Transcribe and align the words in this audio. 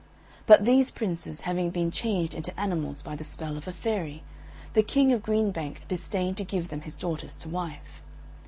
But 0.47 0.65
these 0.65 0.89
Princes 0.89 1.41
having 1.41 1.69
been 1.69 1.91
changed 1.91 2.33
into 2.33 2.59
animals 2.59 3.03
by 3.03 3.15
the 3.15 3.23
spell 3.23 3.55
of 3.55 3.67
a 3.67 3.71
fairy, 3.71 4.23
the 4.73 4.81
King 4.81 5.13
of 5.13 5.21
Green 5.21 5.51
Bank 5.51 5.83
disdained 5.87 6.37
to 6.37 6.43
give 6.43 6.69
them 6.69 6.81
his 6.81 6.95
daughters 6.95 7.35
to 7.35 7.47
wife. 7.49 8.01